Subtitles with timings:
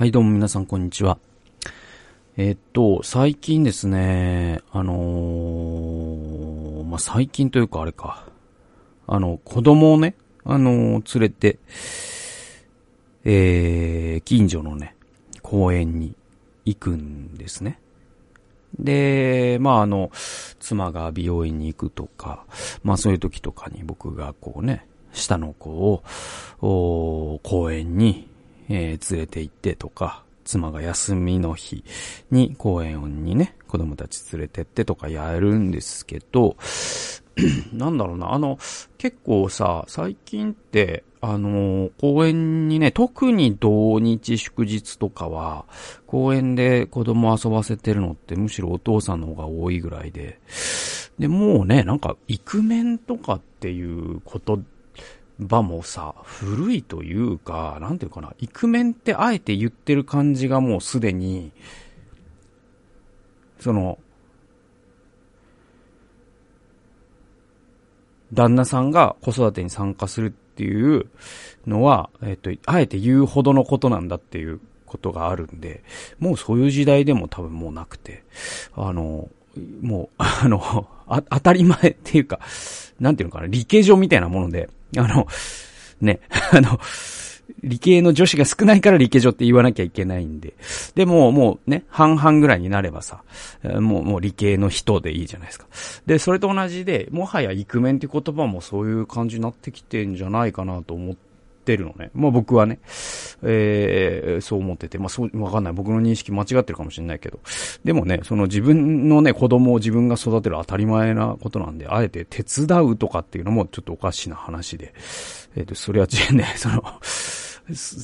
[0.00, 1.18] はい、どうも皆さん、こんにちは。
[2.38, 8.24] えっと、最近ですね、あのーまあ、最近というかあれか、
[9.06, 11.58] あの、子供をね、あのー連れて、
[13.26, 14.96] えー、近所のね、
[15.42, 16.16] 公園に
[16.64, 17.78] 行くんですね。
[18.78, 20.10] で、まあ、あの、
[20.60, 22.46] 妻が美容院に行くとか、
[22.82, 28.29] まあ、そういう時とかに僕がこうね、下の子を、公園に、
[28.70, 31.84] えー連れて行ってとか、妻が休みの日
[32.30, 36.56] に公園にね、子供たち連れてってとかやるんですけど、
[37.72, 38.58] なんだろうな、あの、
[38.96, 45.66] 結構さ、最近って、あの、公園にね、特に土日祝日とかは、
[46.06, 50.40] 公園で子供遊ばせてるのってむしろお父さんの方が多いぐらいで、
[51.18, 54.60] で、もうね、なんか、イクメンとかっていうこと
[55.40, 61.52] 場もさ、古いというか、なんていうかな、イクメンってあえて言ってる感じがもうすでに、
[63.58, 63.98] その、
[68.32, 71.06] 旦那さんが子育てに参加するっていう
[71.66, 75.82] のは、えっと、あえて言うほどのことなんだっていうことがあるんで、
[76.18, 78.24] もうそういう時代でも多分もうなくて、
[78.74, 79.28] あの、
[79.80, 82.40] もう、あの、あ当たり前っていうか、
[83.00, 85.26] なんていうのかな、理系上みたいなもので、あの、
[86.00, 86.20] ね、
[86.52, 86.80] あの、
[87.62, 90.54] 理系の女子が少ないから理系女って言わなきゃいけないんで。
[90.94, 93.22] でも、もうね、半々ぐらいになればさ、
[93.62, 95.66] もう、もう理系の人でいいじゃないですか。
[96.06, 101.29] で、それと同じで、もはやイクメンって言葉もそういう感じになってきてんじゃないかなと思って
[101.76, 102.10] るのね。
[102.14, 102.80] まあ僕はね、
[103.42, 105.72] えーそう思ってて、まあそう、わかんない。
[105.72, 107.40] 僕の認識間違ってるかもしれないけど。
[107.84, 114.94] でもね、その自分のね、子供を自分が育てる当たり前なことなんで、あえて手伝うとかっていうのもちょっとおかしな話で。
[115.56, 116.84] えっ、と、それはね、その、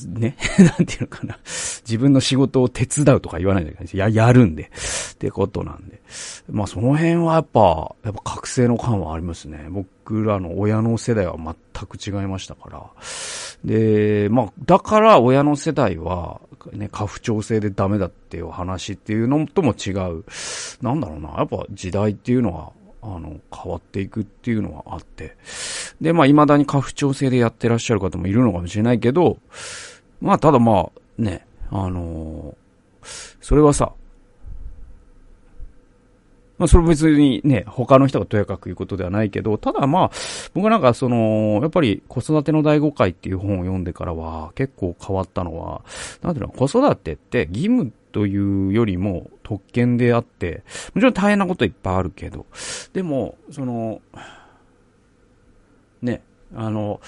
[0.07, 1.37] ね、 なんていうのかな。
[1.87, 4.71] 自分の仕事を手伝うとか言わないんだけど、や、やるんで。
[5.13, 6.01] ってことなんで。
[6.49, 9.67] まあその辺はやっぱ、やっぱ覚醒の感はありますね。
[9.69, 11.55] 僕らの親の世代は全
[11.85, 12.83] く違いましたから。
[13.65, 16.39] で、まあ、だから親の世代は、
[16.73, 20.23] ね、過不調性でダメだっていう話っていうのとも違う。
[20.81, 21.35] なんだろうな。
[21.37, 22.71] やっぱ時代っていうのは、
[23.01, 25.35] あの、変わっていくっていうのはあって。
[26.01, 29.37] で、まあ、未だに家父調性でやってらっしゃる方もいるのかもしれないけど、
[30.21, 32.55] まあ、ただまあ、ね、あの
[33.41, 33.91] それはさ、
[36.57, 40.11] まあ、それ別にね、他の人がとやかく言うことではないけど、ただまあ、
[40.53, 45.83] 僕なんかその、やっぱり子育ての第5回っていう本を読んでからは、結構変わったのは、
[46.21, 50.63] なんていうの、子育てって義務というよりも特権であって、
[50.93, 52.45] もちろん大変なこといっぱいあるけど、
[52.93, 54.01] でも、その、
[56.01, 56.23] ね、
[56.55, 56.99] あの、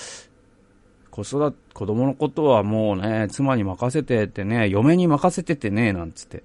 [1.09, 6.43] 子育て、子供のことはもうね、妻に任せてってね、嫁に任せててね、なんつって。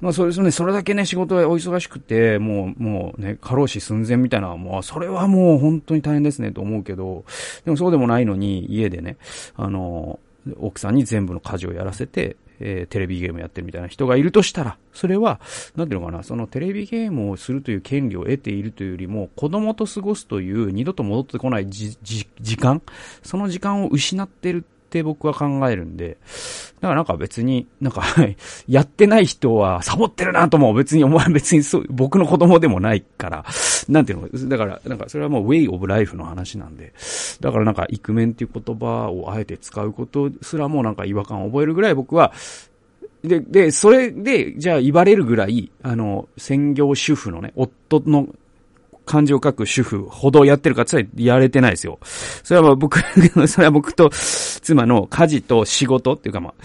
[0.00, 7.24] まあ、それ、それね、それだけね、仕事がお忙しくて、もう、もうね、過労死寸前みたいな、もう、それはもう本当に大変ですね、と思うけど、
[7.64, 9.16] でもそうでもないのに、家でね、
[9.56, 10.20] あの、
[10.60, 15.40] 奥さんに全部の家事をやらせて、えーテレビゲームやってるみたいな人がいるとしたら、それは、
[15.76, 22.82] なんていうのかな、そのテレビゲームをするという権利を得ているというよりも、子供と過ごすという二度と戻ってこないじ、じ、時間
[23.22, 26.16] その時間を失ってるって僕は考えるんで、
[26.80, 28.02] だからなんか別に、なんか、
[28.66, 33.44] やってない人はサボってるなとも別に思わ別にそう、僕の子供でもないから、
[33.88, 36.94] なんていうの、だから、なんかそれはもうウェイオブライフの話なんで、
[37.40, 42.32] だからなんかイクメンっていう言葉をあえて使うことすらもなんか違和感を覚えるぐらい僕は、
[43.22, 48.28] で、で、それで、じゃあ言われるぐらい、あの、専業主婦のね、夫の
[49.08, 51.98] 漢字を書く主婦ほどやってるかって言やれてないですよ。
[52.44, 53.00] それはまあ僕、
[53.48, 56.64] それは僕と妻の家事と仕事っていうかまあ、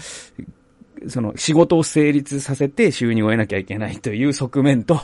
[1.08, 5.00] その仕事を成立させて収入を得なきゃいけないという側面と、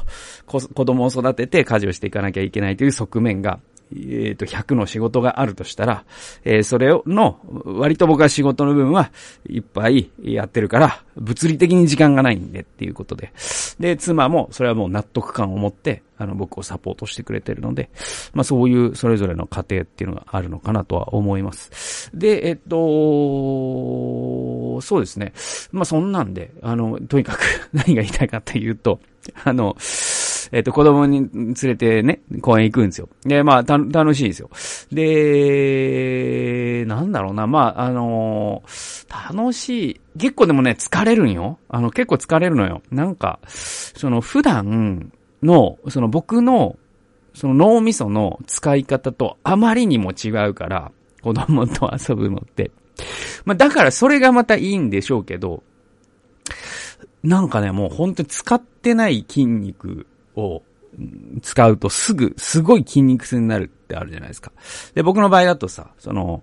[0.47, 3.59] 子供を育てて家事をしていかなきゃいけないという側面が、
[3.93, 6.05] えっ、と、100の仕事があるとしたら、
[6.45, 9.11] えーそれをの、割と僕は仕事の分は
[9.49, 13.33] いっぱいやってるから、物理的に時間がないんでっていうことで。
[13.81, 17.89] で、妻もそれはもう納得感を持って、あの、僕をサポートしてくれてるので、
[18.35, 22.11] まあそういうそれぞれの家庭っていうのがあるのかなとは思います。
[22.15, 22.77] で、えっと、
[24.83, 25.33] そうですね。
[25.73, 27.41] まあそんなんで、あの、とにかく
[27.73, 29.01] 何が言いたいかっていうと、
[29.45, 29.77] あの、
[30.53, 33.09] えっ、と、子供に連れてね、公園行くんですよ。
[33.25, 34.51] で、まあ、た、楽しいんですよ。
[34.91, 38.63] で、なんだろうな、まあ、あの
[39.29, 40.01] 楽しい。
[40.19, 41.59] 結構でもね、疲れるんよ。
[41.69, 42.83] あの、結構疲れるのよ。
[42.91, 45.13] なんか、その、普段
[45.43, 46.77] の、その僕の、
[47.33, 50.91] その脳みその使い方とあまりにも違うから、
[51.23, 52.73] 子供と遊ぶのって。
[53.45, 55.63] まあ、だからそれがまたいいんでしょうけど、
[57.23, 60.07] なんかね、もう本当に使ってない筋肉
[60.41, 60.63] を
[61.43, 64.53] 使うとすぐ、すごい筋肉痛になるってあるじゃないですか。
[64.95, 66.43] で、僕の場合だとさ、その、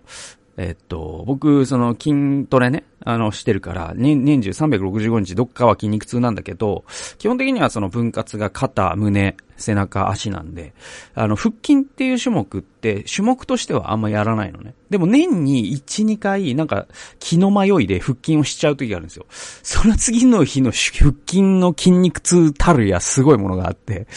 [0.57, 6.83] えっと、僕、その筋トレね、あの、してるから、年、年中365日どっかは筋肉痛なんだけど、
[7.19, 10.73] 基本的にはその分割が肩、胸、背中、足なんで、
[11.13, 14.73] あの、腹筋っていう種目って、種目としてはあんまやらないのね。
[14.89, 16.87] でも年に1、2回、なんか、
[17.19, 19.27] 気の迷いで腹筋をしちゃう時があるんですよ。
[19.29, 24.07] その次の日の腹筋の筋肉痛たるやすごいものがあって、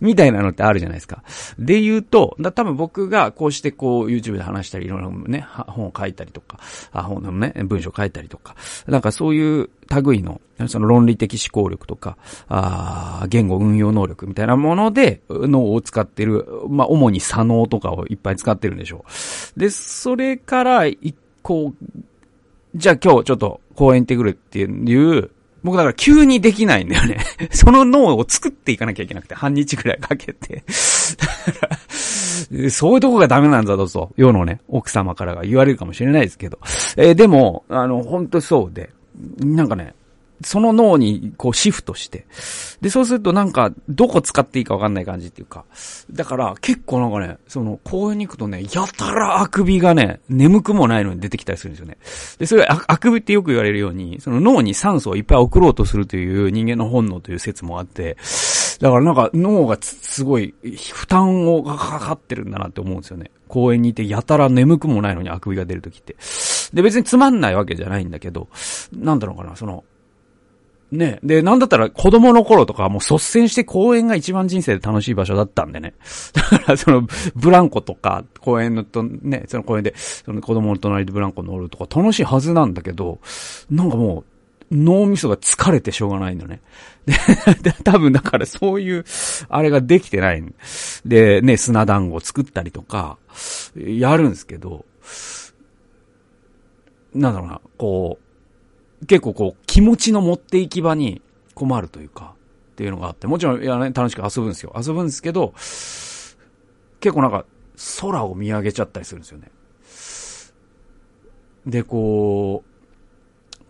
[0.00, 1.22] みたいなのってあるじゃないですか。
[1.58, 6.58] で言うと、だ多分僕がこうしてこう YouTube で話したり、いろいろね、本を書いたりとか、
[6.92, 8.56] あ本のね、文章を書いたりとか、
[8.86, 9.70] なんかそういう
[10.02, 12.16] 類の、その論理的思考力とか、
[12.48, 19.04] あ言語運用能力みたいなもので脳を使ってる、まあ、主に左脳とかをいっぱい使ってるんでしょ
[19.56, 19.60] う。
[19.60, 20.82] で、それから、
[21.42, 21.88] こう、
[22.74, 25.30] じゃあ今日ちょっと公園行ってくるっていう、
[25.64, 27.18] 僕だから急にできないんだよね。
[27.50, 30.62] その脳を作っていかなきゃいけなくて、半日くらいかけて。
[32.70, 36.58] そういうとこがダメなんだぞと、世のね、奥様からが言われるかもしれないですけど。
[36.96, 38.90] えー、でも、あの、本当そうで、
[39.38, 39.94] なんかね、
[40.42, 42.26] その脳にこうシフトして。
[42.80, 45.64] で、そうするとなんか、どこ使っていいかわかんない感じっていうか。
[46.10, 51.98] だから結構なんかね、その公園に行くとね、やたらあくびがね、眠くもないのに出てきたりするんですよね。
[52.38, 58.16] で、それああくびってよく言われるように、その脳に酸素をいっぱい送ろうとするという人間の本能という説もあって、
[58.80, 60.54] だからなんか脳がすごい
[60.92, 63.30] 負担をかかってるんだなって思うんですよね。
[63.48, 66.16] 公園にいてやたら眠くもないのにあくびが出るときって。
[66.72, 68.48] で、別につまんないわけじゃないんだけど、
[68.92, 69.84] なんだろうかな、その、
[70.94, 71.18] ね。
[71.22, 75.94] で、なんだったら子供の頃とかもう率先して公園が一番人生で楽しい場所だったんでね。
[76.32, 83.18] だからその、ブランコとか、公園のと、ね、その公園で、その子供の隣でブランコ乗るとか楽しいはずなんだけど、
[83.70, 84.24] なんかもう、
[84.70, 86.60] 脳みそが疲れてしょうがないんだね。
[87.62, 89.04] で、多分だからそういう、
[89.48, 90.42] あれができてない。
[91.04, 93.18] で、ね、砂団子を作ったりとか、
[93.76, 94.84] やるんですけど、
[97.14, 98.23] なんだろうな、こう、
[99.06, 101.22] 結構こう、気持ちの持っていき場に
[101.54, 102.34] 困るというか、
[102.72, 104.74] っていうのがあって、もちろん、いやね、楽しく遊ぶんですよ。
[104.76, 105.52] 遊ぶんですけど、
[107.00, 107.44] 結構なんか、
[108.00, 109.50] 空を見上げちゃったりするんですよね。
[111.66, 112.64] で、こ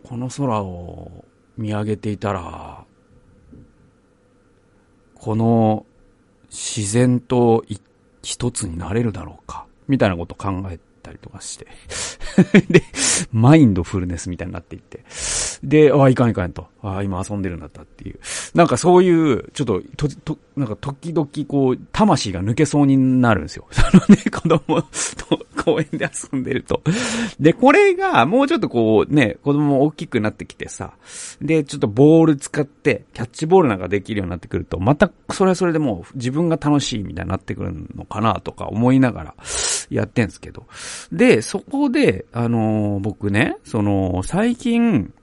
[0.04, 1.24] う、この空を
[1.56, 2.84] 見上げていたら、
[5.14, 5.86] この
[6.50, 7.64] 自然と
[8.22, 11.66] 一つになれるだろうか、みたいなことを考えたりとかして
[12.68, 12.82] で、
[13.30, 15.04] マインドフルネスみたいになっていって。
[15.62, 16.66] で、ああ、いかんいかんと。
[16.84, 18.20] ああ、今遊んでるんだったっていう。
[18.54, 23.66] なんかそういう、ちょっと、と、と、なんか時々こう、魂が抜けそうになるんですよ。
[23.72, 26.82] そのね、子供と 公園で遊んでると。
[27.40, 30.92] で、これが、もうちょっとこう、ね、子供も大きくなってきてさ、
[31.40, 39.34] で、ちょっとボール使って、キャッチボールなんかできるようになってくると、また、それはそれでもう、自分が楽しいみたいになってくるのかなとか思いながら、
[39.88, 40.66] やってんすけど。
[41.10, 45.14] で、そこで、あのー、僕ね、その、最近、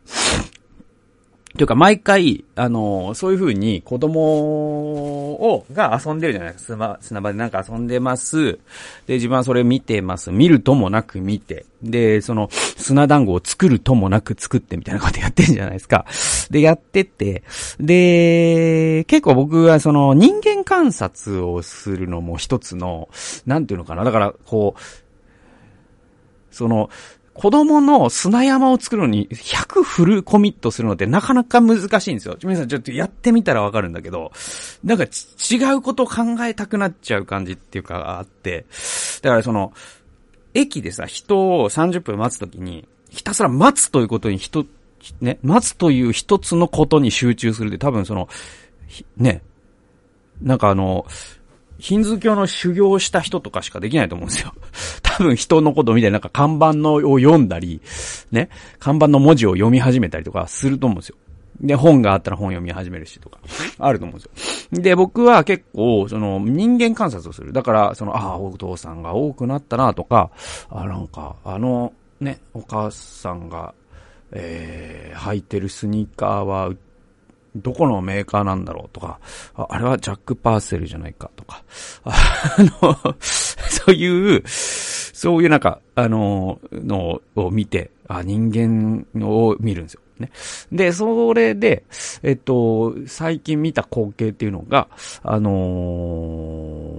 [1.58, 6.98] というか、毎回、あの、そういう風に子供を、が遊んでるじゃないですか。
[7.02, 8.60] 砂場でなんか遊んでます。
[9.06, 10.32] で、自分はそれ見てます。
[10.32, 11.66] 見るともなく見て。
[11.84, 16.06] で、その、砂団子を作るともなく作ってみたいなことやってるじゃないですか。
[16.50, 17.44] で、やってて。
[17.80, 23.10] で、結構僕はその、人間観察をするのも一つの、
[23.46, 24.06] なんていうのかな。
[24.06, 24.82] だから、こう、
[26.52, 26.90] その、
[27.34, 32.38] 子供の砂山を作るのに100フルコミットするのってなかなか難しいんですよ。
[32.44, 34.32] 皆さんちょっとやってみたらわかるんだけど、
[34.84, 38.66] なんか違うことを考えたくなっちゃう感じっていうかあって、
[39.22, 39.74] だからその、
[40.54, 44.66] 駅でさ、人を30分待つときに、ひたすら待つということに人、
[45.22, 48.28] ね、待つという一つのことに集中するって多分その、
[49.16, 49.42] ね、
[50.42, 51.06] なんかあの、
[51.82, 54.54] ヒンズー教の修行をした人とかしかできないと思うんですよ。
[55.02, 57.82] 多分人のことみたいななんか看板のを読んだり、
[58.32, 61.16] ね、看板の文字を読み始めたりとかすると思うんですよ。
[61.60, 63.40] で、本があったら本読み始めるしとか、
[63.80, 64.82] あると思うんですよ。
[64.82, 67.54] で、僕は結構、その、人間観察をする。
[67.54, 70.32] だから、その、ああ、お父さんが多くなったなとか、
[70.70, 73.74] あ、なんか、あの、ね、お母さんが、
[74.32, 76.72] えー、履いてるスニーカーは
[77.56, 79.20] どこのメーカーなんだろうとか、
[79.56, 81.64] ああれはジャック・パーセルじゃないかとか、
[82.04, 90.02] あの、 そういう、そういうなんか、あの、のを見て、あ、人間を見るんですよ。
[90.22, 90.32] ね。
[90.72, 91.84] で、それで、
[92.24, 94.88] えっと、最近見た光景っていうのが、
[95.24, 96.91] あのー、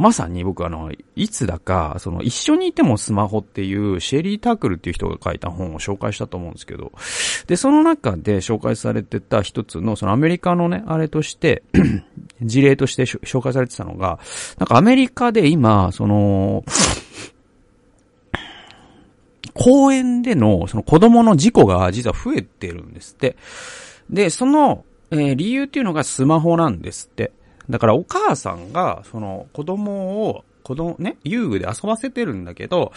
[0.00, 6.90] まさに僕あの、いつだか、その、一緒にいてもスマホっていうシェリー・タークルっていう人が書いた本を紹介したと思うんですけど、
[7.46, 11.62] で、その中で紹介されてた一つの、そのアメリカのね、あれとして
[12.40, 14.18] 事例として紹介されてたのが、
[14.58, 16.64] なんかアメリカで今、その、
[19.52, 23.36] 公園での、その子供の事故が実は増えてるんですって。
[24.08, 27.32] で、その、えー、理由っていうのがスマホなんですって。
[27.70, 32.92] だからお母さんが、その子供を、子供、ね、遊具で遊ばせてるんだけど、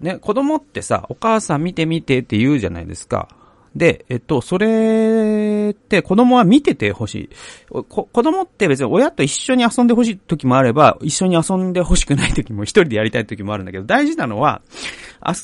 [0.00, 3.28] ね、子供ってさ、お母さん見て見てって言うじゃないですか。
[3.76, 7.30] で、えっと、それって子供は見ててほしい。
[7.68, 14.62] 子供って別に親と一緒に遊んでほしい時もあれば、一緒に遊んでほしくない時も一人でやりたい時もあるんだけど、大事なのは、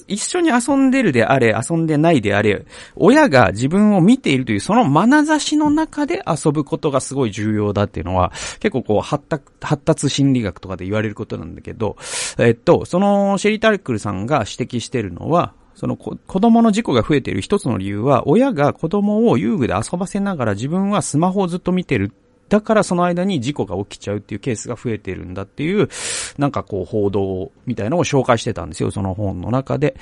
[0.09, 2.65] 一緒に遊んでるであれ、遊んでないであれ、
[2.97, 11.97] 親が自分を見ているというその眼差しの中で遊ぶことがすごい重要だっていうのは、結構こう発達、発達心理学とかで言われることなんだけど、
[12.39, 22.13] えっと、そのシェリー・タルクルさんが指摘してるのは、その子子供の事故が増えている一つの理由は、親が子供を遊具で遊ばせながら自分はスマホをずっと見てる
[22.53, 25.89] だからその間に事故が起きちゃうっていうケースが増えてるんだっていう、
[26.37, 29.97] なんかこう報道みたいなのを紹介してたんですよ、その本の中で。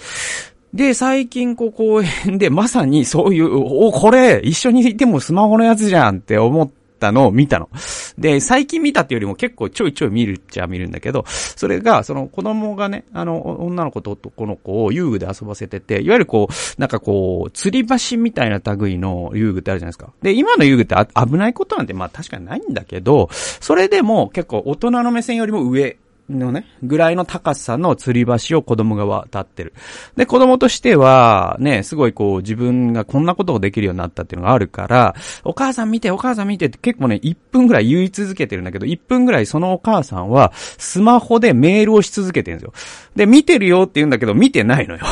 [0.74, 6.68] で、最近こう公園でまさにそういう、お、これ一緒にいてもスマホのやつじゃんって思っ
[7.00, 7.70] ったのを見たの。
[8.18, 20.12] で、最近見たっていうよりも結構ちょいちょい見るっちゃ見るんだけど、それが、その子供がね、あの、女の子と男の子を遊具で遊ばせてて、いわゆるこう、なんかこう、吊り橋みたいな類の遊具ってあるじゃないですか。
[20.22, 25.96] で、今の遊具って危ないことなんてまあ確かにないんだけど、それでも結構大人の目線よりも上
[26.38, 29.74] のね、ぐらいの高さの吊り橋を子供が渡ってる。
[30.16, 42.72] で、子供としては、ね、すごいこう自分がこんなことをできるようになったっていうのがあるから、お母さん見て、お母さん見てって結構ね、1分ぐらい言い続けてるんだけど、1分ぐらいそのお母さんは、スマホでメールをし続けてるんですよ。
[43.16, 45.04] で、見てるよって言うんだけど、見てないのよ。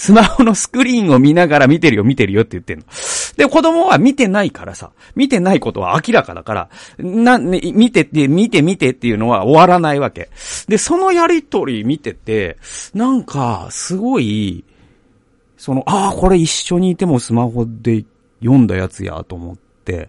[0.00, 2.84] スマホのスクリーンを見ながら見てるよ、見てるよって言ってんの。
[3.36, 10.30] で、子供は見てないからさ、見てないことは明らかだから、な、ね、見てって、見て見てっていうのは終わらないわけ。
[10.68, 12.56] で、そのやりとり見てて、
[12.94, 14.64] なんか、すごい、
[15.58, 18.06] その、ああ、これ一緒にいてもスマホで
[18.40, 20.08] 読んだやつやと思って、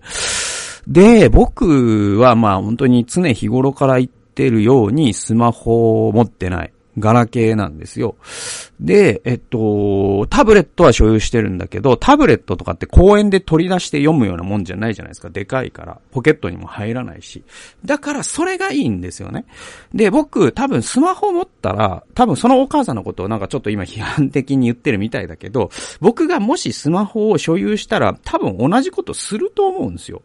[0.87, 6.71] で、僕はまあ本当に常日頃から言ってるようにスマホを持ってない。
[6.97, 8.15] ガラケーなんですよ。
[8.79, 15.29] で、えっと、タブレットは所有してるんだけど、タブレットとかって公園で取り出して読むようなもんじゃないじゃないですか。
[15.29, 15.99] でかいから。
[16.11, 17.43] ポケットにも入らないし。
[17.85, 19.45] だからそれがいいんですよね。
[19.93, 25.69] で、僕、多分スマホ持ったら、多分そのお母さんのことをなんかちょっと今批判的に言ってるみたいだけど、
[25.99, 30.23] 僕がもしスマホを所有したら、多分同じことすると思うんですよ。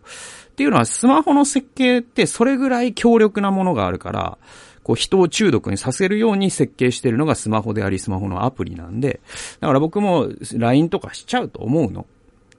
[0.50, 4.38] っていうのは、スマホの設計ってそれぐらい強力なものがあるから、
[4.86, 9.18] こう人を中毒にさせるように設計してるのがスマホでありスマホのアプリなんで、
[9.58, 12.06] だから僕も LINE とかしちゃうと思うの。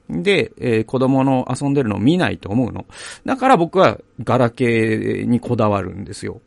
[0.09, 2.85] で、えー、子供の遊んでるのを見ないと思うの。
[3.23, 6.41] だから僕はガラケーにこだわるんですよ。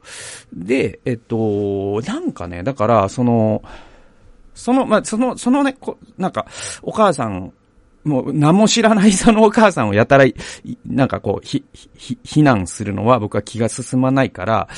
[0.53, 3.63] で、えっと、なんかね、だから、その、
[4.53, 6.47] その、まあ、その、そのね、こなんか、
[6.83, 7.55] お母さん
[8.05, 10.25] もう何も知らないそのお母さんをやたら、
[10.87, 14.69] なんかこう、ひ、ひ、非難するのは僕は気が進まないから、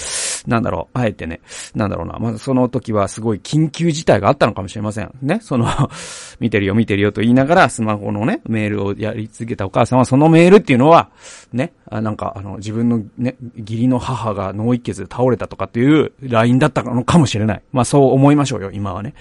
[0.46, 1.40] なんだろう、あえてね、
[1.74, 5.12] なんだろうな、まずその時はすごい緊急事態があったのかもしれません。
[5.22, 5.66] ね、その
[6.40, 11.10] 見てるよ見てるよと言いながらスマホのね、メールをやり続けたお母さんはそのメールっていうのは、
[11.52, 17.62] ね、あなんかあの自分のね、義理の母が脳一血で倒れたとかっていう LINE だったのかもしれない。
[17.72, 19.14] まあそう思いましょうよ、今はね。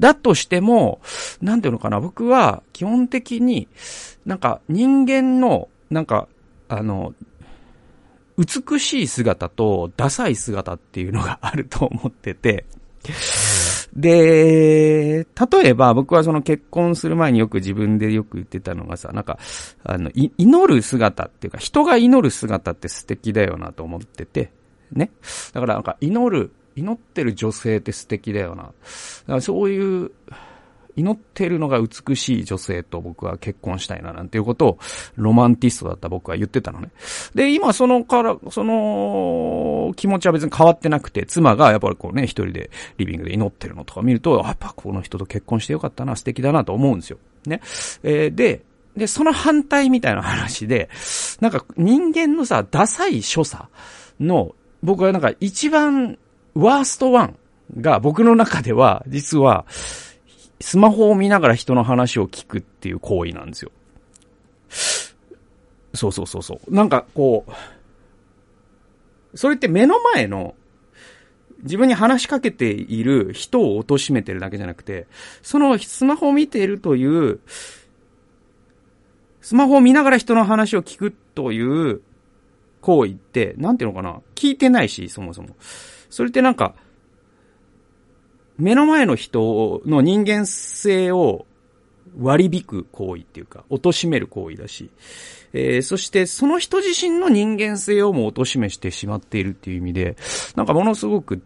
[0.00, 1.00] だとしても、
[1.40, 3.68] なんていうのかな、僕は基本的に、
[4.26, 6.28] なんか人間の、なんか、
[6.68, 7.14] あの、
[8.38, 12.64] 美しい姿とダサい姿っていうのがあると思ってて、
[13.94, 19.38] で、例えば僕はその結婚する前によく自分でよく言ってたのがさ、なんか、
[19.84, 24.50] あの、祈る姿っていうか、人が祈る姿って素敵だよなと思ってて、
[24.92, 25.10] ね。
[25.52, 28.64] だからなんか祈る、祈ってる女性って素敵だよな。
[28.64, 28.72] だか
[29.26, 30.10] らそういう、
[30.96, 34.78] 祈ってるのが美しい女性と僕は結婚したいななんていうことを
[35.16, 36.90] ロマンティストだった僕は言ってたのね。
[37.34, 47.18] で、今そのから、その気持ちは別に変わってなくて、妻がやっぱりこうね、一人でリビングで祈ってるのとか見ると、やっぱこの人と結婚してよかったな、素敵だなと思うんですよ。
[47.46, 47.60] ね。
[48.02, 48.62] えー、で、
[48.96, 50.88] で、その反対みたいな話で、
[51.40, 53.66] なんか人間のさ、ダサい所作
[54.18, 56.18] の、僕はなんか一番
[56.54, 57.36] ワーストワン
[57.80, 59.66] が僕の中では、実は、
[60.60, 63.70] スマホを見ながら人の話を聞くっていう行為なんですよ。
[65.94, 66.74] そうそうそうそう。
[66.74, 70.54] なんかこう、それって目の前の
[71.62, 75.06] 自分に話しかけている人を貶めてるだけじゃなくて、
[75.42, 77.40] そのスマホを見ているという、
[79.40, 82.00] スマホを見ながら人の話を聞くという
[82.80, 84.20] 行為って、なんていうのかな？
[84.34, 85.56] 聞いてないし、そもそも。
[86.10, 86.74] それってなんか、
[88.58, 91.46] 目の前の人の人間性を
[92.18, 94.90] 割り引く行為っていうか、貶める行為だし、
[95.52, 100.16] えー、そしてその人自身の人間性をも貶めしてしまっているっていう意味で、
[100.54, 101.42] なんかものすごく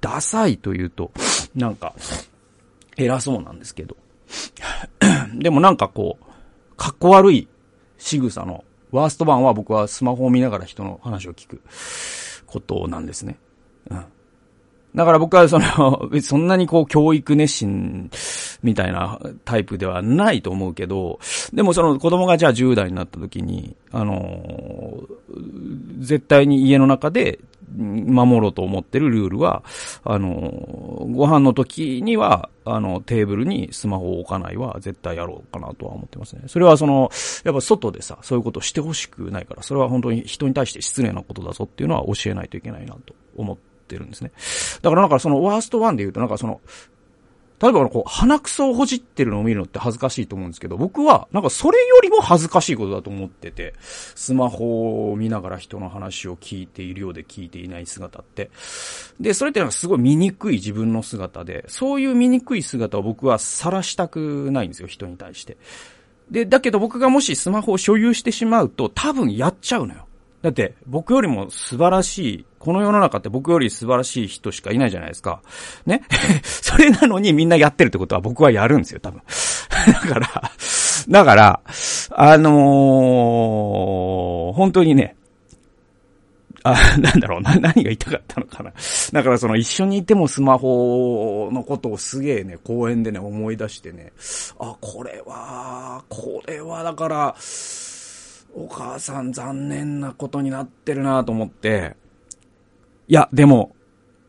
[0.00, 1.12] ダサいというと、
[1.54, 1.94] なんか、
[2.96, 3.96] 偉そうなんですけど。
[5.34, 7.48] でもなんかこう、かっこ悪い
[7.98, 11.60] 仕草のワースト版は僕はスマホを見ながら人の話を聞く
[12.46, 13.38] ことなんですね。
[13.90, 14.04] うん。
[14.96, 18.10] だから僕はその、 そんなにこう教育熱心
[18.62, 21.20] みたいなタイプではないと思うけど、
[21.52, 25.04] でもその子供がじゃあ10代になった時に、あの、
[25.98, 27.38] 絶対に家の中で
[27.76, 29.64] 守ろうと思ってるルールは、
[30.02, 30.30] あの、
[31.10, 36.44] ご飯の時には、あの、テーブルにスマホを置かないは絶対やろうかなとは思ってますね。
[36.46, 37.10] それはその、
[37.44, 44.32] やっぱ外でさ、そういうことをしてほしくないから、それは本当に人に対して失礼なことだぞっていうのは教えないといけないなと思ってってるんですね。
[44.82, 46.60] だからなんかそのワーストワンで言うとなんかその、
[47.58, 58.50] 例えばこう、鼻くそをほじってるのを見るのって恥ずかしいと思うんですけど、僕は、なんかそれよりも恥ずかしいことだと思ってて、スマホを見ながら人の話を聞いているようで聞いていない姿って。
[59.20, 65.56] で、それってなんかすごい醜い自分の姿で、そういう醜い姿を僕は晒したくないんですよ、人に対して。
[66.30, 70.06] で、だけど僕がもしスマホを所有してしまうと、多分やっちゃうのよ。
[70.42, 75.40] だって、僕よりも素晴らしい、この世の中って僕より素晴らしい人しかいないじゃないですか。
[75.86, 76.02] ね？
[76.42, 79.22] それなのにみんなやってるってことは僕はやるんですよ、多分。
[79.86, 80.50] だから、
[81.08, 81.60] だから、
[82.10, 85.14] あのー、本当にね、
[86.64, 88.72] あ、なんだろうな、何が言いたかったのかな。
[89.12, 94.10] だからその一緒にいてもスマホのことをすげえね、公園でね、思い出してね、
[94.58, 97.36] あ、これは、これはだから、
[98.56, 101.94] お母さん残念なことになってるなと思って、
[103.08, 103.74] いや、でも、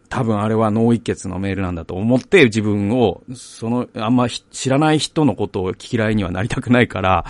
[0.10, 7.26] 多分あれは脳一血のメールなんだと思って自分を、その、あんま知らない人のことを嫌いにはなりたくないから、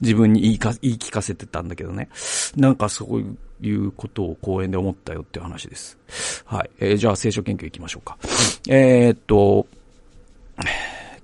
[0.00, 2.08] 自分に言いか、言い聞かせてたんだけどね。
[2.56, 5.98] なんかそういうことを公園で思ったよっていう話です。
[6.44, 6.70] はい。
[6.78, 8.18] えー、じゃあ聖書研究行きましょうか。
[8.68, 9.66] えー、っと、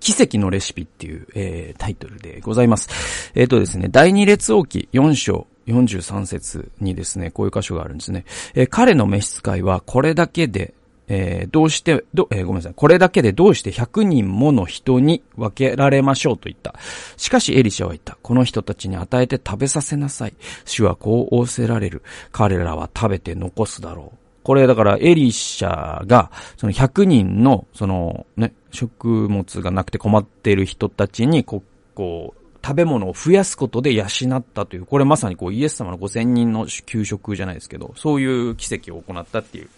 [0.01, 3.33] 奇跡のレシピっていう、えー、タイトルでございます。
[3.35, 8.25] えっ、ー、とですね、第二列王記4章43節にですね、こういう箇所があるんですね。
[8.55, 10.75] えー、彼の召使いはこれだけで、
[11.09, 12.75] えー、どうして、ど、えー、ごめんなさい。
[12.75, 16.75] これだけでどうして100人もの人に分けられましょうと言った。
[17.17, 18.19] しかしエリシャは言った。
[18.23, 20.35] この人たちに与えて食べさせなさい。
[20.65, 22.03] 主はこう仰せられる。
[22.31, 24.19] 彼らは食べて残すだろう。
[24.43, 31.63] これだからエリシャが、その100人の、そのね、食物がなくて困っている人たちに、こう、
[31.95, 39.69] こう、食べ物を増やすことで養ったという、これまさにこうイエス様の5000人の給食じゃないですけど、そういう奇跡を行ったっていう、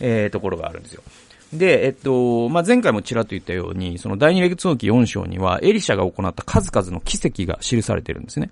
[0.00, 1.02] えー、ところがあるんですよ。
[1.52, 8.50] で、えっと、まあ、前回もちらっと言ったように、その第二列王記4章には、エリシャが行った数々の奇跡が記されてるんですね。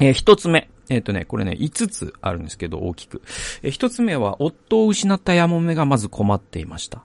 [0.00, 0.68] えー、一つ目。
[0.88, 3.22] えっ、とね、これね、5つあるんですけど、大きく。
[3.62, 7.04] えー、1つ目は、夫を失ったヤモメがまず困っていました。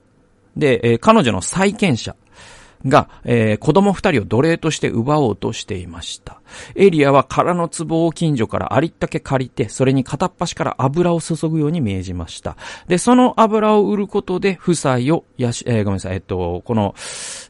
[0.56, 2.16] で、えー、彼女の債権者
[2.86, 6.40] が、えー、子供二人を奴隷として奪おうとしていました。
[6.74, 12.56] エリアは空の壺を近所からありったけ借りて、それに片っ端から油を注ぐように命じました。
[12.86, 16.94] で、その油を売ることで、夫妻をやし、えー、ごめんなさい、えっと、この、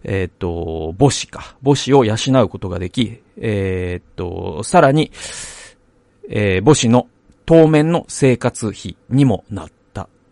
[0.04, 5.12] えっと、母子か、母子を養うことができ、えっと、さらに、
[6.30, 7.08] えー、母子の
[7.46, 9.77] 当面の生活費にもなった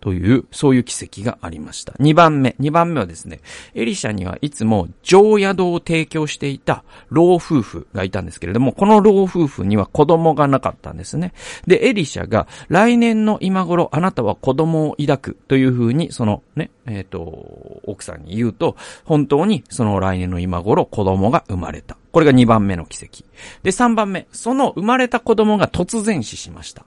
[0.07, 1.93] という、そういう奇跡がありました。
[1.95, 2.55] 2番目。
[2.61, 3.41] 2番目はですね、
[3.75, 11.33] エリシャにはいつも常宿を提供していた老夫婦がいたんですけれども、この老夫婦には子供がなかったんですね。
[11.67, 21.97] で、エリシャが来年の今頃あなたは子供を抱くというふうに、そのね、えっ、ー、と、奥さんに言うと、本当にその来年の今頃子供が生まれた。
[22.13, 23.25] これが2番目の奇跡。
[23.65, 24.29] で、3番目。
[24.31, 26.85] その生まれた子供が突然死しました。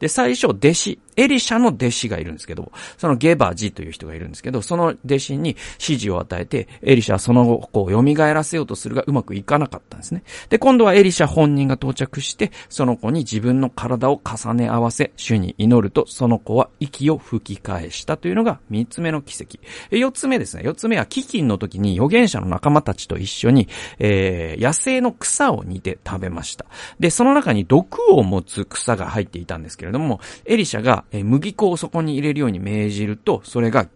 [0.00, 10.22] で、最初、弟子、エリシャの弟子がいるんですけど、そのゲバジという人がいるんですけど、その弟子に指示を与えて、エリシャはその子を蘇らせようとするがうまくいかなかったんですね。
[10.48, 19.58] で、今度はエリシャ本人が到着して、その子に自分の体を重ね合わせ、主に祈ると、その子は息を吹き返したというのが三つ目の奇跡。
[19.90, 20.62] 四つ目ですね。
[20.64, 26.66] 四つ目は飢饉の時に預言者の仲間たちと一緒に、えー、野生の草を煮て食べました。
[27.00, 33.88] で、その中に毒を持つ草が入っていたんですけれども、エリシャがえ麦粉をそこに入れるように命じると、それが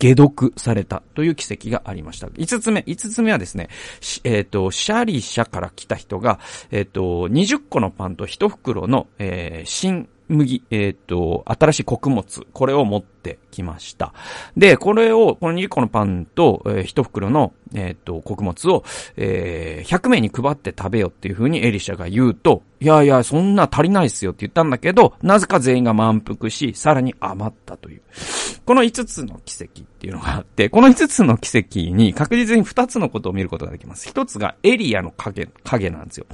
[0.00, 2.28] 解毒されたという奇跡がありました。
[2.36, 3.68] 五つ目、五つ目はですね、
[4.24, 6.38] えっ、ー、と、シャリシャから来た人が、
[6.70, 14.12] えっ、ー、と、20個のパンと1袋の、えー、新麦、えっ、ー、と、新しい穀物、これを持ってきました。
[14.56, 18.84] で、これを、この2個のパンと、えー、1袋の、えっ、ー、と、穀物を、
[19.16, 28.02] えー、100名に配って食べよっていう風にエリシャが言うと、いやいや、そんな足りないっすよって言ったんだけど、なぜか全員が満腹し、さらに余ったという。
[28.64, 34.08] この5つの奇跡っていうのがあって、この5つの奇跡に確実に2つのことを見ることができます。
[34.10, 36.26] 1つがエリアの影、影なんですよ。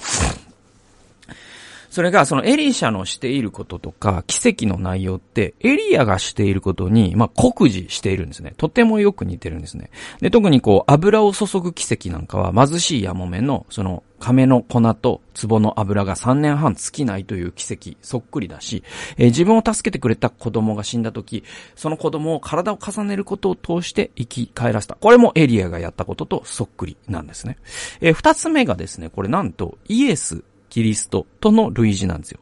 [1.94, 8.52] それが、そのエリシャのしていることとか、奇跡の内容って、エリアがしていることに、まあ、酷似しているんですね。
[8.57, 9.90] とてもよく似てるんですね。
[10.20, 18.83] で、特にこう、油を注ぐ奇跡なんかは、貧しいヤモメの、その、亀の粉と壺の油が3年半尽きないという奇跡、そっくりだし、
[19.16, 21.44] えー、自分を助けてくれた子供が死んだ時、
[21.76, 24.96] その子供を体を重ねることを通して生き返らせた。
[24.96, 27.57] これもエリアがやったこととそっくりなんですね。
[28.00, 30.42] えー、二つ目がですね、これなんと、イエス
[30.74, 32.40] キリストとの類似なんですよ。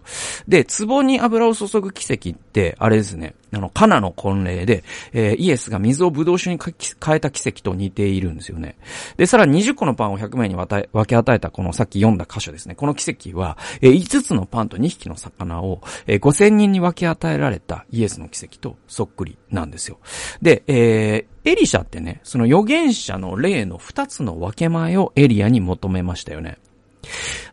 [0.49, 8.79] で、壺に油を注ぐ奇跡って、あれですね、あの、カナの婚礼で、えー、イエスが水をブドウ酒に変えた奇跡と似ているんですよね。
[9.19, 10.67] で、さらに20個のパンを100名に分
[11.05, 12.75] け与えたこのさっき読んだ箇所ですね。
[12.75, 19.99] この奇跡は、えー、5つのパンと2匹の魚を、えー、5000人に分け与えられたイエスの奇跡とそっくりなんですよ。
[20.41, 26.57] で、えー、エリシャってね、その預言者の例の2つの分け前をエリアに求めましたよね。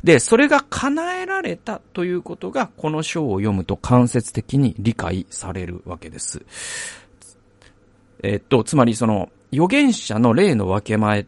[0.03, 6.41] で、それが叶えられたということが、この章を読むと間接的に理解されるわけです。
[8.23, 11.25] えっと、つまりその、預言者の例の分け前っ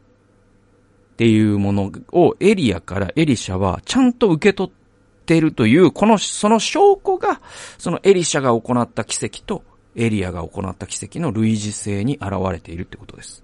[1.18, 7.42] ていうものをエリアからエリシャはちゃんと受け取っているという、この、その証拠が、
[7.78, 9.64] そのエリシャが行った奇跡と
[9.96, 13.44] エリアが行った奇跡の類似性に現れているってことです。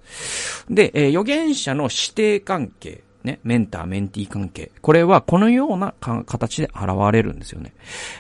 [0.69, 3.03] で、えー、預言者の指定関係。
[3.27, 4.71] ね、メンター、メンティー関係。
[4.81, 7.73] これはこのような形で現れるんですよね。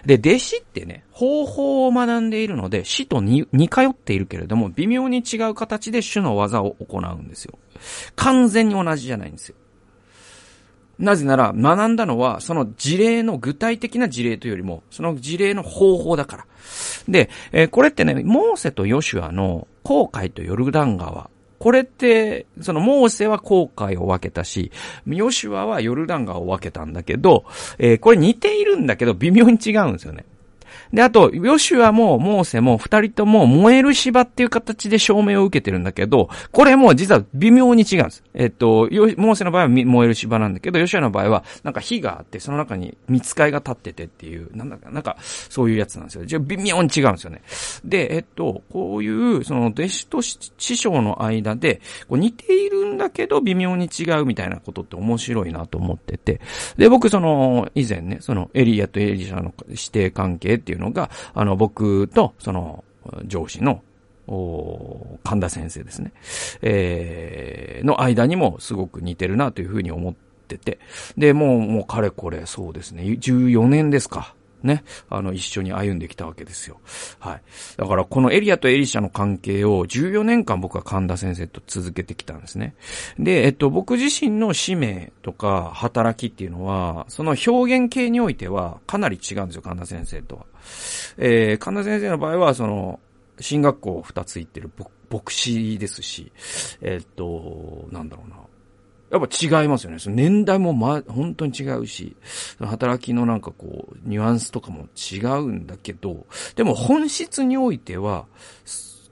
[0.05, 7.57] で、弟子ってね、方法を学んでいるので、死と似通っているけれども、微妙に違う形で主の技を行うんですよ。
[8.15, 9.55] 完全に同じじゃないんですよ。
[10.99, 16.45] なぜなら、学んだのは、その事例の具体的な事例というよりも、その事例の方法だから。
[17.07, 24.71] で、えー、これってね、モーセとヨシュアの航海とヨルダン川これって、そのモーセは後悔を分けたし、
[25.05, 27.45] ヨシュアはヨルダン川を分けたんだけど、
[27.79, 30.25] えー、これ似ているんだけど微妙に違うんですよね。
[30.93, 38.23] で、あと、ヨシュアもモーセも二人とも燃える芝っていう形で証明を受けてるんだけど、これも実は微妙に違うんです。
[38.33, 45.17] えっと、モーセの場合は燃える芝なんだけど、ヨシュアの場合はなんか火があって、その中に見つかいが立っててっていう、なんだか、なんか、
[45.49, 46.25] そういうやつなんですよ。
[46.25, 47.41] じゃ微妙に違うんですよね。
[47.83, 56.41] で、えっと、こういう、その弟子と師匠の間で、こう似ているんだけど微妙に違うみたいなことって面白いなと思ってて。
[56.77, 62.83] で、僕その、以前ね、そのエリアとエリシャの指定関係っていうのが、あの、僕と、その、
[63.25, 63.81] 上司の、
[65.23, 66.11] 神田先生ですね。
[66.61, 70.13] えー、の間にもすごく似てるなというふうに思っ
[70.47, 70.79] てて。
[71.17, 73.03] で、もう、もうかれこれ、そうですね。
[73.03, 74.33] 14年ですか。
[74.63, 76.79] ね、あの、一緒に歩んできたわけですよ。
[77.19, 77.41] はい。
[77.77, 82.75] だから、このエリアとエリシャの関係を14年間僕は神田先生と続けてきたんですね。
[83.19, 90.45] で、えっと、僕自身の使命とか働きっていうのは、その表現系においてはかなり違うんですよ、神田先生とは。
[91.17, 92.99] えー、神田先生の場合は、その、
[93.39, 94.71] 進学校二つ行ってる
[95.11, 96.31] 牧師ですし、
[96.81, 98.37] えっと、なんだろうな。
[99.09, 99.99] やっぱ違いますよね。
[99.99, 102.15] その年代もま、本当に違うし、
[102.59, 106.25] 働きのなんかこう、ニュアンスとかも違うんだけど、
[106.55, 108.25] でも本質においては、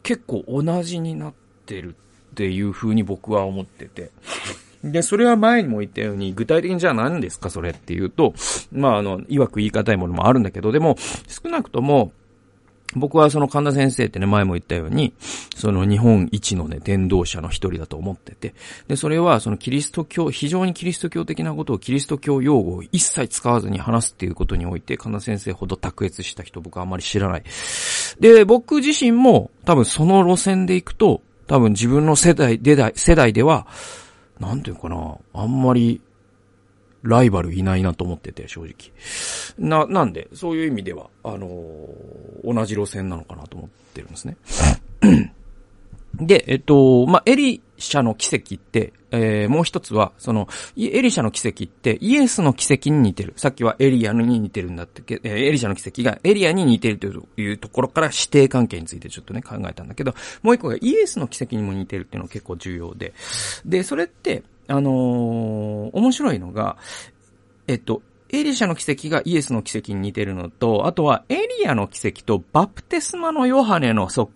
[0.04, 1.34] 結構同じになっ
[1.66, 1.96] てる
[2.32, 4.12] っていう風に僕は思ってて。
[4.92, 8.34] で、それは前にも言ったように、具体的にじゃあ何ですかそれっていうと、
[8.72, 10.96] まああの、曰く言い難いものもあるんだけど、でも、
[11.28, 12.12] 少なくとも、
[12.96, 15.14] 僕はその神田先生ってね、前も言ったように、
[15.56, 18.54] その日本一のね、伝道者の一人だと思ってて、
[18.88, 27.44] で、それはそのキリスト教、非常にキリスト教的なことをキリスト教用語を一切使わずに話すっていうことにおいて、神田先生ほど卓越した人僕はあんまり知らない。
[28.20, 32.60] で、僕自身も多分その路線で行くと、多分自分の世代、
[32.96, 33.68] 世代では、
[34.40, 36.02] なんていうかな、あんまり
[37.06, 38.74] ライバルいないなと思ってて、正直。
[39.58, 44.38] な、なんで、そういう意味では、あのー、同じ路線なのかなと思ってるんですね。
[46.16, 53.34] で、えっと、まあ、エリシャの奇跡って、えー、もう一つは、その、エリシャの奇跡ってイエスの奇跡に似てる。
[53.38, 63.14] さっきはエリアに似てるんだって、えー、エリシャの奇跡がエリアに似てるというところから指定関係についてちょっとね、考えたんだけど、もう一個がイエスの奇跡にも似てるっていうのが結構重要で。
[63.66, 66.78] で、それって、あのー、面白いのが、
[67.68, 74.30] えっと、エリシャの奇跡がイエスの奇跡に似てるのと、あとはエリアの奇跡とバプテスマのヨハネのそっ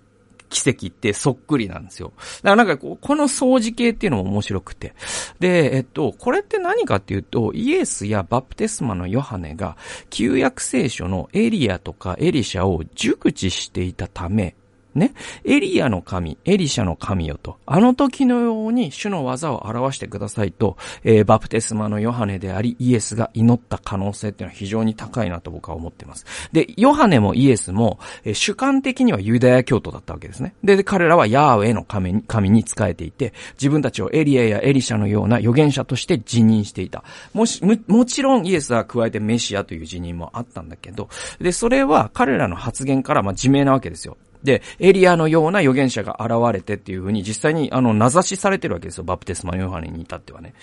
[0.49, 2.13] 奇跡ってそっくりなんですよ。
[2.17, 4.93] だからなんかこうこの掃除系っていうのも面白くて。
[5.39, 9.77] で、えっと、これって何かっていうと、イエスやバプテスマのヨハネが
[10.09, 14.55] 旧約聖書のエリアとかエリシャを熟知していたため、
[14.95, 15.13] ね。
[15.43, 26.25] エリアの神、エリシャの神よと、あの時のように主の技を表してくださいと、えー、バプテスマのヨハネであり、イエスが祈った可能性っていうのは非常に高いなと僕は思っています。
[26.51, 30.53] で、ヨハネもイエスも、えー、主観的にはユダヤ教徒だったわけですね。
[30.63, 37.03] で、彼らはヤーウェの神に、神に仕えていて、自分たちをエリアやエリシャのような預言者として辞任していた。
[37.33, 44.17] もし、もちろんイエスは加えてメシアという辞任もあったんだけど、で、それは彼らの発言からまあ自明なわけですよ。
[44.43, 49.03] で、エリアのような預言者が現れてっていうふうに実際にあの、名指しされてるわけですよ。
[49.03, 50.53] バプテスマヨハネに至ってはね。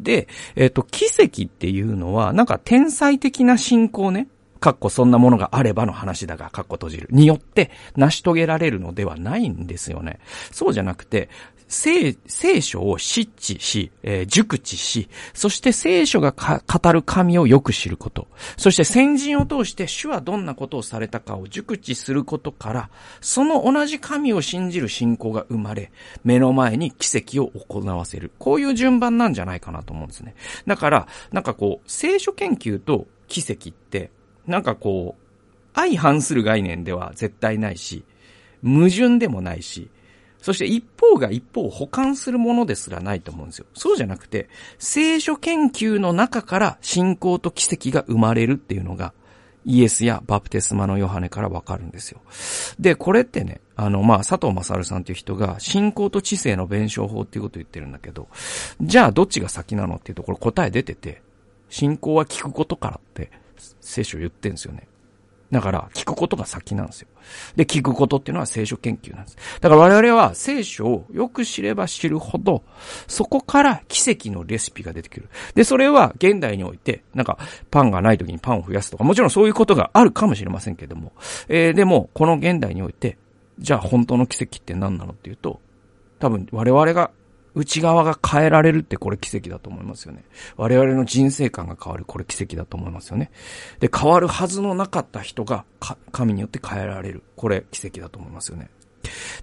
[0.00, 4.28] で、えっ、と、奇跡っていうのは、なんか天才的な信仰ね。
[4.60, 7.08] かっこそんなものがあればの話だが、かっこ閉じる。
[7.10, 10.20] によって成し遂げられるのではないんですよね。
[10.52, 11.28] そうじゃなくて、
[11.72, 18.28] 聖、聖書を知知し、えー、熟知し、そして聖書が語る神をよく知ること。
[18.58, 22.90] そして先人を通して主はどんなことをされたかを熟知することから、
[23.22, 25.90] その同じ神を信じる信仰が生まれ、
[26.24, 28.32] 目の前に奇跡を行わせる。
[28.38, 30.34] こういう順番なんじゃないかなと思うんですね。
[30.66, 34.10] だから、なんかこう、聖書研究と奇跡って、
[34.46, 35.22] なんかこう、
[35.74, 38.04] 相反する概念では絶対ないし、
[38.62, 39.88] 矛盾でもないし、
[40.42, 43.66] そして一方が一方を補完するものですらないと思うんですよ。
[43.74, 49.14] そうじゃなくて、聖書研究の中から信仰と奇跡が生まれるっていうのが、
[49.64, 52.20] イエスやバプテスマのヨハネからわかるんですよ。
[52.80, 58.28] で、これってね、あの、まあ、佐藤正さんっていう人が、信仰と知性の弁証法っていうことを言ってるんだけど、
[58.80, 61.22] じゃあどっちが先なのっていうところ答え出てて、
[61.68, 63.30] 信仰は聞くことからって
[63.80, 64.88] 聖書言ってんですよね。
[65.52, 67.08] だから、聞くことが先なんですよ。
[67.56, 69.36] で、聞くことっていうのは聖書研究なんです。
[69.60, 72.62] だから我々は聖書をよく知れば知るほど、
[73.06, 75.28] そこから奇跡のレシピが出てくる。
[75.54, 77.38] で、それは現代において、なんか、
[77.70, 81.12] パンがない時にパンを増やすとか、もちろんそういうことがあるかもしれませんけども、
[81.48, 83.18] えー、でも、この現代において、
[83.58, 85.60] じゃあ本当の奇跡って何なのっていうと、
[86.18, 87.10] 多分我々が
[87.54, 90.24] 内側が変えられるってこれ奇跡だと思いますよね。
[90.56, 93.30] 我々の人生観が変わるこれ奇跡だと思いますよね。
[93.80, 95.64] で、変わるはずのなかった人が
[96.12, 97.22] 神によって変えられる。
[97.36, 98.70] これ奇跡だと思いますよね。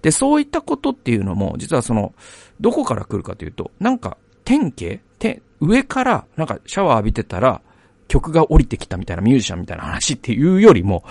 [0.02, 2.14] で、そういったことっていうのも、実はその、
[2.60, 7.60] どこから来るかというと、なんか、天気て、上から、なんかシャワー浴びてたら、
[8.08, 11.04] 曲が降りてきたみたいなミュージシャンみたいな話っていうよりも、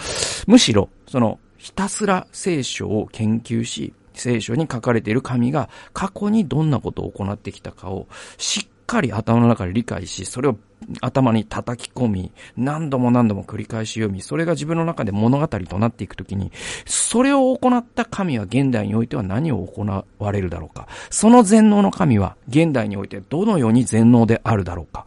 [0.48, 10.58] むしろ、その、ひたすら聖書を研究し、聖書に書かれている神が過去にどんなことを行ってきたかをしっかり頭の中で理解し、それを
[11.02, 16.52] 頭に叩き込み、何度も何度も繰り返し読み、それが自分の中で物語となっていくときに、
[16.86, 20.88] それを行った神は現代においては何を行われるだろうか。
[21.10, 25.06] その全能の神は現代においてどのように全能であるだろうか。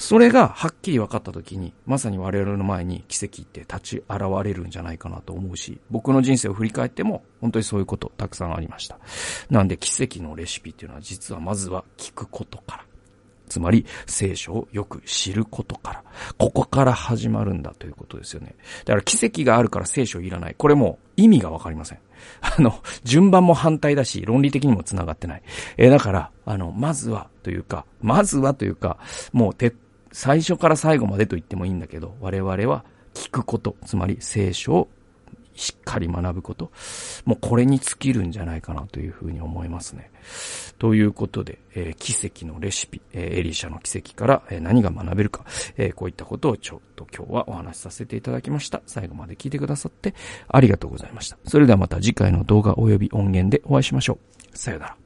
[0.00, 8.98] それがはっきり分かった時に、まさに我々の前に奇跡って立ち現れるんじゃないかなと思うし、僕の人生を振り返っても、本当にそういうことたくさんありました。
[9.50, 12.84] なんで奇跡のレシピっていうのは実はまずは聞くことから。
[13.50, 16.04] つまり、聖書をよく知ることから。
[16.38, 18.54] ここから始まるんだということですよね。
[18.86, 20.54] だから奇跡があるから聖書いらない。
[20.56, 21.98] これも意味がわかりません。
[22.40, 25.42] あの、順番も反対だし、論理的にも繋がってない。
[25.76, 28.96] えー、だから、あの、まずはというか、まずはというか、
[29.34, 29.76] もう徹
[30.12, 34.88] 最初から最後までと言ってもいいんだけど、我々は聞くこと、つまり聖書を
[35.54, 36.70] しっかり学ぶこと。
[37.24, 40.10] もうこれに尽きるんじゃないかなというふうに思いますね。
[40.78, 45.44] ということで、えー、奇跡のレシピ、えー、エリシャの奇跡から、えー、何が学べるか、
[45.76, 48.80] え、こういったことをちょっと今日はお話しさせていただきました。
[48.86, 50.14] 最後まで聞いてくださって
[50.48, 51.36] ありがとうございました。
[51.44, 54.18] それではまた次回の動画及び音源でお会いしましょ
[54.54, 54.56] う。
[54.56, 54.99] さよなら。